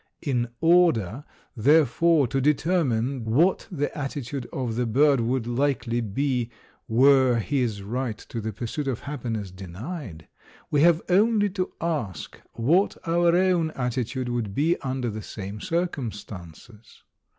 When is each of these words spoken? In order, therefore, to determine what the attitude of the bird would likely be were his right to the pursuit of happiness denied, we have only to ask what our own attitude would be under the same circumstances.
In 0.23 0.47
order, 0.61 1.25
therefore, 1.55 2.25
to 2.29 2.41
determine 2.41 3.23
what 3.23 3.67
the 3.69 3.95
attitude 3.95 4.47
of 4.51 4.75
the 4.75 4.87
bird 4.87 5.19
would 5.21 5.45
likely 5.45 6.01
be 6.01 6.49
were 6.87 7.35
his 7.37 7.83
right 7.83 8.17
to 8.17 8.41
the 8.41 8.51
pursuit 8.51 8.87
of 8.87 9.01
happiness 9.01 9.51
denied, 9.51 10.27
we 10.71 10.81
have 10.81 11.03
only 11.07 11.51
to 11.51 11.71
ask 11.79 12.41
what 12.53 12.97
our 13.07 13.35
own 13.35 13.69
attitude 13.75 14.27
would 14.27 14.55
be 14.55 14.75
under 14.81 15.11
the 15.11 15.21
same 15.21 15.61
circumstances. 15.61 17.03